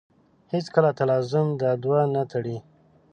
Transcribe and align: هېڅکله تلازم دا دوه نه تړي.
هېڅکله 0.53 0.89
تلازم 0.99 1.47
دا 1.61 1.71
دوه 1.83 2.01
نه 2.13 2.23
تړي. 2.31 2.57